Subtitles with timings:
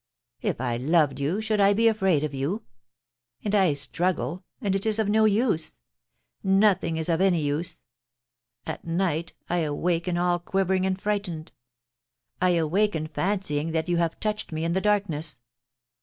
[0.41, 2.63] If I loved you should I be afraid of you?...
[3.45, 5.75] And I struggle, and it is of no use;
[6.41, 7.81] nothing is of any use....
[8.65, 11.51] At night, I awaken all quivering and frightened
[12.41, 15.37] I awaken fancying that you have touched me in the darkness.